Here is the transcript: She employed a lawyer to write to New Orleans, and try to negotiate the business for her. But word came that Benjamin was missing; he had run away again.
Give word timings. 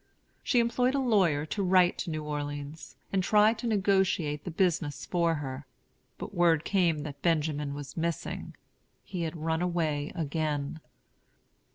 She 0.41 0.57
employed 0.59 0.95
a 0.95 0.99
lawyer 0.99 1.45
to 1.45 1.61
write 1.61 1.99
to 1.99 2.09
New 2.09 2.23
Orleans, 2.23 2.95
and 3.13 3.21
try 3.21 3.53
to 3.53 3.67
negotiate 3.67 4.45
the 4.45 4.49
business 4.49 5.05
for 5.05 5.35
her. 5.35 5.67
But 6.17 6.33
word 6.33 6.63
came 6.65 7.03
that 7.03 7.21
Benjamin 7.21 7.75
was 7.75 7.95
missing; 7.95 8.55
he 9.03 9.21
had 9.21 9.37
run 9.37 9.61
away 9.61 10.11
again. 10.15 10.79